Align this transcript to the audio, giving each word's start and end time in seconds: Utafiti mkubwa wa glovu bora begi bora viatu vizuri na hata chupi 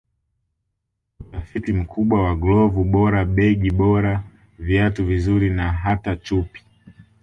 Utafiti 1.21 1.73
mkubwa 1.73 2.23
wa 2.23 2.35
glovu 2.35 2.83
bora 2.83 3.25
begi 3.25 3.71
bora 3.71 4.23
viatu 4.59 5.05
vizuri 5.05 5.49
na 5.49 5.71
hata 5.71 6.15
chupi 6.15 6.63